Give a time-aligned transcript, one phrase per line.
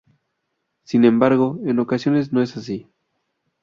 [0.83, 2.87] Sin embargo, en ocasiones no es así.